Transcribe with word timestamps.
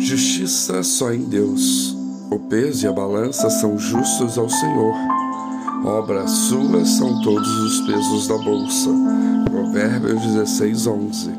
Justiça 0.00 0.80
só 0.84 1.12
em 1.12 1.24
Deus. 1.24 1.96
O 2.30 2.38
peso 2.38 2.86
e 2.86 2.88
a 2.88 2.92
balança 2.92 3.50
são 3.50 3.76
justos 3.76 4.38
ao 4.38 4.48
Senhor. 4.48 4.94
Obras 5.84 6.30
suas 6.30 6.88
são 6.90 7.20
todos 7.22 7.48
os 7.48 7.80
pesos 7.80 8.28
da 8.28 8.38
bolsa. 8.38 8.90
Provérbios 9.50 10.22
16, 10.22 10.86
11. 10.86 11.30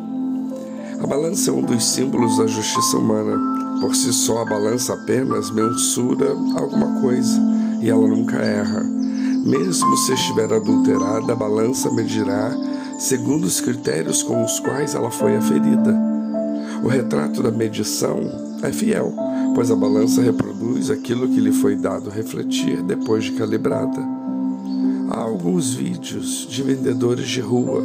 A 1.02 1.08
balança 1.08 1.50
é 1.50 1.54
um 1.54 1.62
dos 1.62 1.84
símbolos 1.86 2.38
da 2.38 2.48
justiça 2.48 2.98
humana. 2.98 3.80
Por 3.80 3.96
si 3.96 4.12
só, 4.12 4.42
a 4.42 4.46
balança 4.46 4.94
apenas 4.94 5.50
mensura 5.52 6.32
alguma 6.58 7.00
coisa 7.00 7.40
e 7.82 7.90
ela 7.90 8.08
nunca 8.08 8.36
erra. 8.38 8.84
Mesmo 8.84 9.96
se 9.98 10.14
estiver 10.14 10.52
adulterada, 10.52 11.32
a 11.32 11.36
balança 11.36 11.90
medirá 11.94 12.52
segundo 13.00 13.46
os 13.46 13.62
critérios 13.62 14.22
com 14.22 14.44
os 14.44 14.60
quais 14.60 14.96
ela 14.96 15.10
foi 15.10 15.38
aferida. 15.38 15.98
O 16.84 16.90
retrato 16.90 17.42
da 17.42 17.52
medição 17.52 18.49
é 18.64 18.72
fiel, 18.72 19.14
pois 19.56 19.72
a 19.72 19.76
balança 19.76 20.22
reproduz 20.22 20.90
aquilo 20.90 21.28
que 21.28 21.40
lhe 21.40 21.52
foi 21.52 21.76
dado 21.76 22.10
refletir 22.10 22.82
depois 22.84 23.26
de 23.26 23.32
calibrada. 23.32 24.00
Há 25.10 25.22
alguns 25.22 25.74
vídeos 25.74 26.48
de 26.50 26.62
vendedores 26.62 27.28
de 27.28 27.42
rua, 27.42 27.82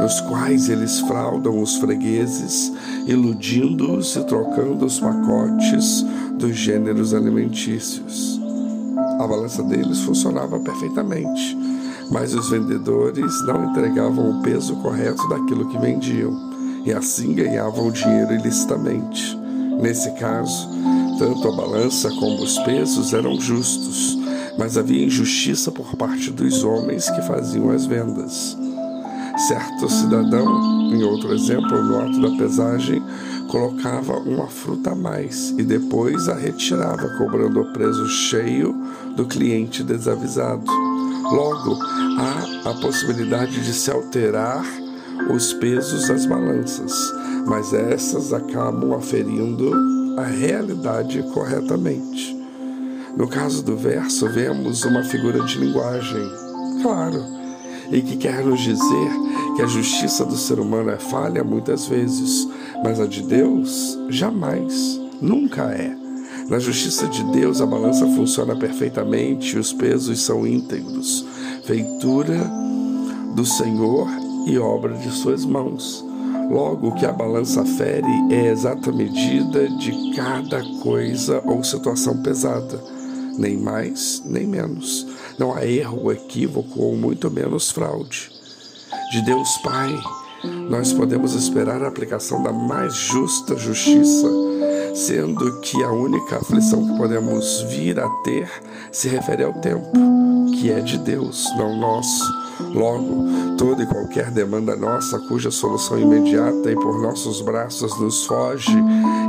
nos 0.00 0.20
quais 0.20 0.68
eles 0.68 1.00
fraudam 1.00 1.60
os 1.60 1.76
fregueses, 1.76 2.72
iludindo-os 3.06 4.14
e 4.16 4.24
trocando 4.24 4.84
os 4.84 5.00
pacotes 5.00 6.04
dos 6.38 6.56
gêneros 6.56 7.14
alimentícios. 7.14 8.40
A 9.18 9.26
balança 9.26 9.62
deles 9.62 10.00
funcionava 10.00 10.60
perfeitamente, 10.60 11.56
mas 12.10 12.34
os 12.34 12.50
vendedores 12.50 13.44
não 13.44 13.70
entregavam 13.70 14.30
o 14.30 14.42
peso 14.42 14.76
correto 14.76 15.28
daquilo 15.28 15.68
que 15.68 15.78
vendiam 15.78 16.32
e 16.84 16.92
assim 16.92 17.34
ganhavam 17.34 17.90
dinheiro 17.90 18.34
ilicitamente. 18.34 19.37
Nesse 19.80 20.10
caso, 20.12 20.68
tanto 21.18 21.48
a 21.48 21.52
balança 21.52 22.10
como 22.10 22.42
os 22.42 22.58
pesos 22.60 23.12
eram 23.12 23.40
justos, 23.40 24.18
mas 24.58 24.76
havia 24.76 25.06
injustiça 25.06 25.70
por 25.70 25.94
parte 25.96 26.30
dos 26.30 26.64
homens 26.64 27.08
que 27.08 27.22
faziam 27.22 27.70
as 27.70 27.86
vendas. 27.86 28.56
Certo 29.46 29.88
cidadão, 29.88 30.92
em 30.92 31.02
outro 31.04 31.32
exemplo, 31.32 31.80
no 31.82 32.00
ato 32.00 32.20
da 32.20 32.36
pesagem, 32.36 33.00
colocava 33.48 34.18
uma 34.18 34.48
fruta 34.48 34.90
a 34.90 34.94
mais 34.96 35.50
e 35.50 35.62
depois 35.62 36.28
a 36.28 36.34
retirava, 36.34 37.08
cobrando 37.16 37.60
o 37.60 37.72
preço 37.72 38.06
cheio 38.08 38.74
do 39.14 39.24
cliente 39.26 39.84
desavisado. 39.84 40.70
Logo, 41.30 41.78
há 42.18 42.70
a 42.70 42.74
possibilidade 42.74 43.60
de 43.62 43.72
se 43.72 43.90
alterar 43.90 44.64
os 45.30 45.52
pesos 45.52 46.08
das 46.08 46.26
balanças, 46.26 46.92
mas 47.48 47.72
essas 47.72 48.32
acabam 48.32 48.92
aferindo 48.92 49.72
a 50.18 50.24
realidade 50.24 51.22
corretamente. 51.32 52.36
No 53.16 53.26
caso 53.26 53.64
do 53.64 53.76
verso, 53.76 54.28
vemos 54.28 54.84
uma 54.84 55.02
figura 55.02 55.42
de 55.44 55.58
linguagem, 55.58 56.30
claro, 56.82 57.24
e 57.90 58.02
que 58.02 58.16
quer 58.16 58.44
nos 58.44 58.60
dizer 58.60 59.10
que 59.56 59.62
a 59.62 59.66
justiça 59.66 60.24
do 60.24 60.36
ser 60.36 60.60
humano 60.60 60.90
é 60.90 60.98
falha 60.98 61.42
muitas 61.42 61.86
vezes, 61.86 62.46
mas 62.84 63.00
a 63.00 63.06
de 63.06 63.22
Deus 63.22 63.98
jamais, 64.10 65.00
nunca 65.20 65.62
é. 65.72 65.96
Na 66.48 66.58
justiça 66.58 67.06
de 67.08 67.24
Deus, 67.32 67.60
a 67.60 67.66
balança 67.66 68.06
funciona 68.08 68.54
perfeitamente 68.56 69.56
e 69.56 69.58
os 69.58 69.72
pesos 69.72 70.20
são 70.20 70.46
íntegros, 70.46 71.24
feitura 71.64 72.38
do 73.34 73.44
Senhor 73.44 74.08
e 74.46 74.58
obra 74.58 74.94
de 74.94 75.10
suas 75.10 75.44
mãos. 75.44 76.07
Logo, 76.50 76.88
o 76.88 76.94
que 76.94 77.04
a 77.04 77.12
balança 77.12 77.64
fere 77.64 78.08
é 78.30 78.48
a 78.48 78.52
exata 78.52 78.90
medida 78.90 79.68
de 79.68 80.14
cada 80.16 80.62
coisa 80.82 81.42
ou 81.44 81.62
situação 81.62 82.22
pesada, 82.22 82.82
nem 83.36 83.56
mais 83.56 84.22
nem 84.24 84.46
menos. 84.46 85.06
Não 85.38 85.54
há 85.54 85.66
erro 85.66 86.10
equívoco 86.10 86.80
ou 86.80 86.96
muito 86.96 87.30
menos 87.30 87.70
fraude. 87.70 88.30
De 89.12 89.22
Deus 89.22 89.58
Pai, 89.58 89.94
nós 90.70 90.92
podemos 90.92 91.34
esperar 91.34 91.82
a 91.82 91.88
aplicação 91.88 92.42
da 92.42 92.52
mais 92.52 92.94
justa 92.94 93.56
justiça, 93.56 94.28
sendo 94.94 95.60
que 95.60 95.82
a 95.82 95.90
única 95.90 96.36
aflição 96.36 96.86
que 96.86 96.96
podemos 96.96 97.62
vir 97.62 98.00
a 98.00 98.08
ter 98.22 98.50
se 98.90 99.08
refere 99.08 99.44
ao 99.44 99.52
tempo, 99.52 99.92
que 100.54 100.70
é 100.70 100.80
de 100.80 100.96
Deus, 100.98 101.44
não 101.56 101.76
nosso. 101.76 102.47
Logo, 102.60 103.56
toda 103.56 103.82
e 103.82 103.86
qualquer 103.86 104.30
demanda 104.30 104.76
nossa, 104.76 105.18
cuja 105.20 105.50
solução 105.50 105.98
imediata 105.98 106.70
e 106.70 106.74
por 106.74 107.00
nossos 107.00 107.40
braços 107.40 107.98
nos 108.00 108.24
foge 108.26 108.76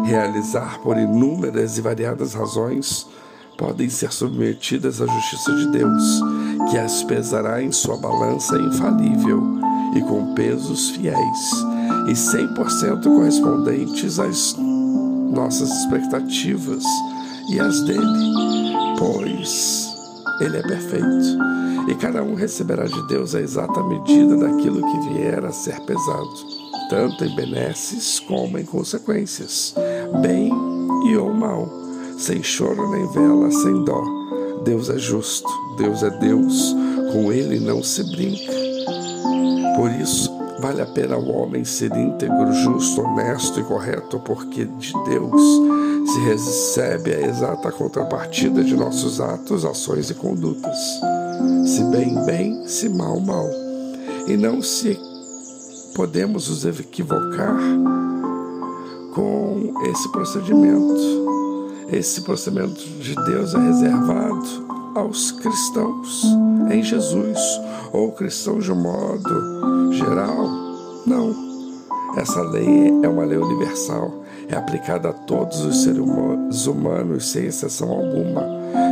realizar 0.03 0.79
por 0.79 0.97
inúmeras 0.97 1.78
e 1.78 1.81
variadas 1.81 2.34
razões, 2.34 3.06
podem 3.57 3.89
ser 3.89 4.12
submetidas 4.12 5.01
à 5.01 5.06
justiça 5.06 5.56
de 5.56 5.68
Deus, 5.68 6.22
que 6.72 6.78
as 6.78 7.03
pesará 7.03 7.62
em 7.62 7.72
sua 7.72 7.97
balança 7.97 8.57
infalível 8.57 9.44
e 9.95 10.01
com 10.01 10.34
pesos 10.34 10.89
fiéis 10.91 11.51
e 12.07 12.13
100% 12.13 13.03
correspondentes 13.03 14.19
às 14.19 14.56
nossas 14.57 15.69
expectativas 15.69 16.84
e 17.50 17.59
às 17.59 17.81
dele, 17.81 18.34
pois 18.97 19.94
ele 20.41 20.57
é 20.57 20.62
perfeito 20.62 21.38
e 21.89 21.95
cada 21.95 22.22
um 22.22 22.35
receberá 22.35 22.85
de 22.85 23.07
Deus 23.07 23.33
a 23.33 23.41
exata 23.41 23.81
medida 23.81 24.38
daquilo 24.38 24.79
que 24.79 25.09
vier 25.09 25.44
a 25.44 25.51
ser 25.51 25.79
pesado, 25.81 26.29
tanto 26.88 27.25
em 27.25 27.35
benesses 27.35 28.19
como 28.19 28.59
em 28.59 28.63
consequências, 28.63 29.73
bem 30.22 30.51
e 31.07 31.17
ou 31.17 31.33
mal, 31.33 31.67
sem 32.16 32.44
choro 32.44 32.91
nem 32.91 33.07
vela, 33.07 33.50
sem 33.50 33.83
dó. 33.83 34.03
Deus 34.63 34.88
é 34.89 35.00
justo, 35.00 35.50
Deus 35.77 36.03
é 36.03 36.11
Deus, 36.11 36.75
com 37.11 37.33
ele 37.33 37.59
não 37.59 37.81
se 37.81 38.03
brinca. 38.03 38.53
Por 39.75 39.89
isso, 40.00 40.31
vale 40.59 40.83
a 40.83 40.85
pena 40.85 41.17
o 41.17 41.31
homem 41.31 41.66
ser 41.66 41.91
íntegro, 41.95 42.53
justo, 42.53 43.01
honesto 43.01 43.59
e 43.59 43.63
correto, 43.63 44.19
porque 44.19 44.66
de 44.66 44.94
Deus 45.06 45.41
se 46.06 46.19
recebe 46.19 47.16
a 47.16 47.21
exata 47.21 47.71
contrapartida 47.71 48.63
de 48.63 48.75
nossos 48.75 49.19
atos, 49.19 49.66
ações 49.66 50.11
e 50.11 50.13
condutas. 50.13 50.77
Se 51.66 51.83
bem, 51.85 52.13
bem, 52.25 52.67
se 52.67 52.89
mal, 52.89 53.19
mal. 53.19 53.45
E 54.27 54.38
não 54.38 54.61
se 54.61 55.00
podemos 55.95 56.50
nos 56.50 56.66
equivocar 56.66 57.57
com 59.13 59.73
esse 59.91 60.09
procedimento. 60.11 61.29
Esse 61.91 62.22
procedimento 62.22 62.79
de 62.79 63.16
Deus 63.16 63.53
é 63.53 63.59
reservado 63.59 64.67
aos 64.95 65.31
cristãos 65.31 66.23
em 66.72 66.83
Jesus, 66.83 67.39
ou 67.91 68.11
cristãos 68.11 68.63
de 68.63 68.71
um 68.71 68.75
modo 68.75 69.94
geral. 69.94 70.50
Não. 71.06 71.50
Essa 72.17 72.41
lei 72.41 72.89
é 73.03 73.07
uma 73.07 73.25
lei 73.25 73.38
universal 73.38 74.19
é 74.50 74.56
aplicada 74.56 75.09
a 75.09 75.13
todos 75.13 75.63
os 75.63 75.83
seres 75.83 76.66
humanos 76.66 77.29
sem 77.29 77.45
exceção 77.45 77.91
alguma. 77.91 78.44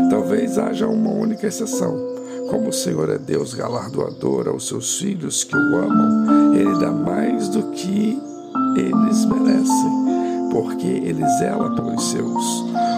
Talvez 0.10 0.58
haja 0.58 0.88
uma 0.88 1.10
única 1.10 1.48
exceção. 1.48 2.17
Como 2.50 2.70
o 2.70 2.74
Senhor 2.74 3.10
é 3.10 3.18
Deus 3.18 3.54
galardoador 3.54 4.48
aos 4.48 4.68
seus 4.68 4.98
filhos 5.00 5.44
que 5.44 5.56
o 5.56 5.76
amam, 5.76 6.54
Ele 6.54 6.80
dá 6.80 6.92
mais 6.92 7.50
do 7.50 7.64
que 7.72 8.22
eles 8.76 9.26
merecem, 9.26 10.50
porque 10.52 10.88
Ele 10.88 11.28
zela 11.40 11.76
pelos 11.76 12.12
seus, 12.12 12.44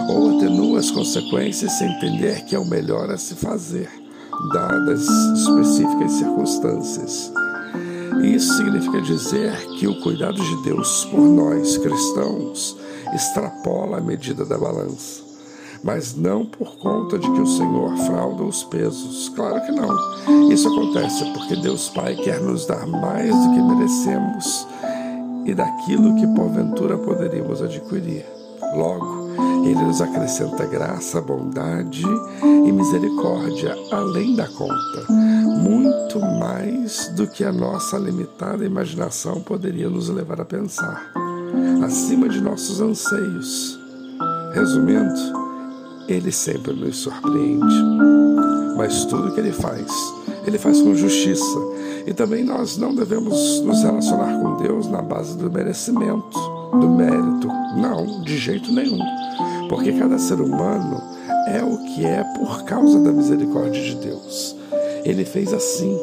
ou 0.08 0.36
atenua 0.36 0.78
as 0.78 0.90
consequências 0.90 1.72
sem 1.72 1.90
entender 1.90 2.44
que 2.44 2.54
é 2.54 2.58
o 2.58 2.68
melhor 2.68 3.10
a 3.10 3.16
se 3.16 3.34
fazer, 3.34 3.88
dadas 4.52 5.06
específicas 5.08 6.12
circunstâncias. 6.12 7.32
Isso 8.22 8.56
significa 8.56 9.00
dizer 9.00 9.56
que 9.78 9.86
o 9.86 10.00
cuidado 10.02 10.42
de 10.42 10.62
Deus 10.64 11.06
por 11.06 11.22
nós 11.22 11.78
cristãos 11.78 12.76
extrapola 13.14 13.98
a 13.98 14.00
medida 14.00 14.44
da 14.44 14.58
balança. 14.58 15.29
Mas 15.82 16.14
não 16.14 16.44
por 16.44 16.76
conta 16.78 17.18
de 17.18 17.30
que 17.30 17.40
o 17.40 17.46
Senhor 17.46 17.96
frauda 18.06 18.42
os 18.42 18.64
pesos. 18.64 19.30
Claro 19.30 19.64
que 19.64 19.72
não. 19.72 20.50
Isso 20.50 20.68
acontece 20.68 21.24
porque 21.32 21.56
Deus 21.56 21.88
Pai 21.88 22.14
quer 22.16 22.40
nos 22.40 22.66
dar 22.66 22.86
mais 22.86 23.34
do 23.34 23.50
que 23.52 23.62
merecemos 23.62 24.66
e 25.46 25.54
daquilo 25.54 26.14
que 26.16 26.26
porventura 26.28 26.98
poderíamos 26.98 27.62
adquirir. 27.62 28.26
Logo, 28.76 29.30
Ele 29.64 29.82
nos 29.82 30.00
acrescenta 30.00 30.66
graça, 30.66 31.20
bondade 31.20 32.04
e 32.42 32.72
misericórdia 32.72 33.74
além 33.90 34.36
da 34.36 34.46
conta 34.48 35.06
muito 35.60 36.18
mais 36.18 37.08
do 37.08 37.26
que 37.26 37.44
a 37.44 37.52
nossa 37.52 37.98
limitada 37.98 38.64
imaginação 38.64 39.40
poderia 39.40 39.88
nos 39.88 40.08
levar 40.08 40.40
a 40.40 40.44
pensar, 40.44 41.12
acima 41.84 42.28
de 42.28 42.40
nossos 42.40 42.80
anseios. 42.80 43.78
Resumindo, 44.52 45.39
ele 46.12 46.32
sempre 46.32 46.72
nos 46.72 46.96
surpreende, 46.98 47.84
mas 48.76 49.04
tudo 49.04 49.32
que 49.32 49.40
ele 49.40 49.52
faz, 49.52 49.86
ele 50.46 50.58
faz 50.58 50.80
com 50.80 50.94
justiça. 50.94 51.58
E 52.06 52.12
também 52.14 52.42
nós 52.42 52.76
não 52.76 52.94
devemos 52.94 53.60
nos 53.60 53.82
relacionar 53.82 54.40
com 54.40 54.56
Deus 54.56 54.88
na 54.88 55.02
base 55.02 55.36
do 55.36 55.50
merecimento 55.50 56.38
do 56.72 56.88
mérito. 56.88 57.48
Não, 57.76 58.22
de 58.22 58.38
jeito 58.38 58.72
nenhum. 58.72 58.98
Porque 59.68 59.92
cada 59.92 60.18
ser 60.18 60.40
humano 60.40 61.00
é 61.46 61.62
o 61.62 61.78
que 61.78 62.04
é 62.04 62.24
por 62.38 62.64
causa 62.64 62.98
da 63.00 63.12
misericórdia 63.12 63.82
de 63.82 63.94
Deus. 63.96 64.56
Ele 65.04 65.24
fez 65.24 65.52
assim. 65.52 65.98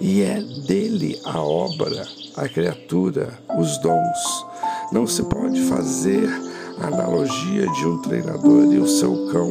E 0.00 0.22
é 0.22 0.40
dele 0.66 1.18
a 1.24 1.42
obra, 1.42 2.06
a 2.36 2.48
criatura, 2.48 3.36
os 3.58 3.78
dons. 3.78 4.46
Não 4.92 5.06
se 5.06 5.24
pode 5.24 5.60
fazer 5.62 6.28
analogia 6.80 7.66
de 7.66 7.86
um 7.86 7.98
treinador 7.98 8.72
e 8.72 8.78
o 8.78 8.86
seu 8.86 9.28
cão. 9.32 9.50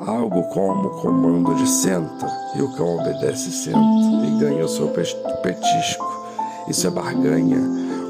Algo 0.00 0.42
como 0.50 0.88
o 0.88 1.00
comando 1.00 1.54
de 1.56 1.68
senta 1.68 2.30
e 2.56 2.62
o 2.62 2.72
cão 2.74 2.98
obedece 2.98 3.50
senta 3.50 3.78
e 3.78 4.38
ganha 4.38 4.64
o 4.64 4.68
seu 4.68 4.88
petisco. 4.88 6.06
Isso 6.68 6.86
é 6.86 6.90
barganha 6.90 7.60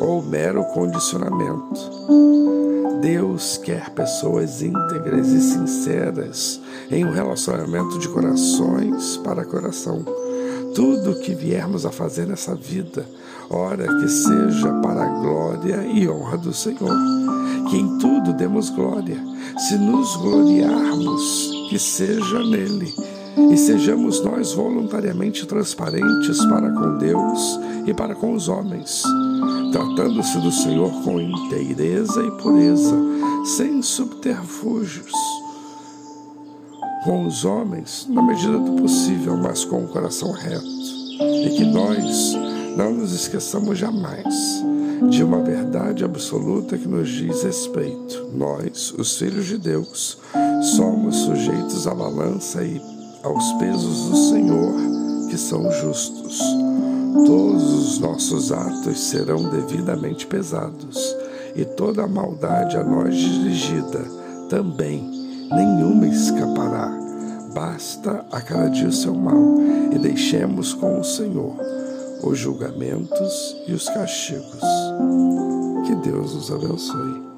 ou 0.00 0.22
mero 0.22 0.64
condicionamento. 0.64 1.98
Deus 3.00 3.56
quer 3.58 3.90
pessoas 3.90 4.60
íntegras 4.60 5.28
e 5.28 5.40
sinceras 5.40 6.60
em 6.90 7.04
um 7.04 7.12
relacionamento 7.12 7.98
de 7.98 8.08
corações 8.08 9.16
para 9.18 9.44
coração. 9.44 10.04
Tudo 10.74 11.12
o 11.12 11.20
que 11.20 11.34
viermos 11.34 11.86
a 11.86 11.90
fazer 11.90 12.26
nessa 12.26 12.54
vida, 12.54 13.06
ora 13.48 13.86
que 13.86 14.08
seja 14.08 14.72
para 14.82 15.04
a 15.04 15.20
glória 15.20 15.86
e 15.86 16.08
honra 16.08 16.36
do 16.36 16.52
Senhor. 16.52 16.92
Que 17.68 17.76
em 17.76 17.98
tudo 17.98 18.32
demos 18.32 18.70
glória. 18.70 19.16
Se 19.58 19.76
nos 19.76 20.16
gloriarmos, 20.16 21.50
que 21.68 21.78
seja 21.78 22.42
nele. 22.42 22.94
E 23.52 23.56
sejamos 23.56 24.22
nós 24.22 24.52
voluntariamente 24.52 25.46
transparentes 25.46 26.44
para 26.46 26.70
com 26.72 26.98
Deus 26.98 27.60
e 27.86 27.94
para 27.94 28.14
com 28.14 28.34
os 28.34 28.48
homens, 28.48 29.02
tratando-se 29.72 30.38
do 30.38 30.50
Senhor 30.50 30.90
com 31.04 31.20
inteireza 31.20 32.20
e 32.20 32.30
pureza, 32.32 32.96
sem 33.56 33.80
subterfúgios 33.80 35.12
com 37.04 37.26
os 37.26 37.44
homens 37.44 38.06
na 38.08 38.22
medida 38.22 38.58
do 38.58 38.72
possível, 38.72 39.36
mas 39.36 39.64
com 39.64 39.84
o 39.84 39.88
coração 39.88 40.32
reto. 40.32 40.66
E 40.66 41.56
que 41.56 41.64
nós 41.64 42.36
não 42.78 42.92
nos 42.92 43.12
esqueçamos 43.12 43.76
jamais 43.76 44.62
de 45.10 45.24
uma 45.24 45.40
verdade 45.40 46.04
absoluta 46.04 46.78
que 46.78 46.86
nos 46.86 47.08
diz 47.08 47.42
respeito. 47.42 48.30
Nós, 48.32 48.94
os 48.96 49.18
filhos 49.18 49.46
de 49.46 49.58
Deus, 49.58 50.16
somos 50.76 51.16
sujeitos 51.16 51.88
à 51.88 51.94
balança 51.94 52.62
e 52.62 52.80
aos 53.24 53.52
pesos 53.54 54.10
do 54.10 54.16
Senhor, 54.16 54.74
que 55.28 55.36
são 55.36 55.68
justos. 55.72 56.38
Todos 57.26 57.72
os 57.72 57.98
nossos 57.98 58.52
atos 58.52 59.00
serão 59.00 59.50
devidamente 59.50 60.24
pesados, 60.24 61.16
e 61.56 61.64
toda 61.64 62.04
a 62.04 62.08
maldade 62.08 62.76
a 62.76 62.84
nós 62.84 63.12
dirigida 63.16 64.04
também 64.48 65.02
nenhuma 65.50 66.06
escapará. 66.06 66.96
Basta 67.52 68.24
a 68.30 68.40
cada 68.40 68.68
dia 68.68 68.86
o 68.86 68.92
seu 68.92 69.14
mal 69.14 69.56
e 69.92 69.98
deixemos 69.98 70.74
com 70.74 71.00
o 71.00 71.04
Senhor 71.04 71.56
os 72.22 72.38
julgamentos 72.38 73.56
e 73.66 73.72
os 73.72 73.88
castigos. 73.88 74.62
Que 75.86 75.94
Deus 75.96 76.34
nos 76.34 76.50
abençoe. 76.50 77.28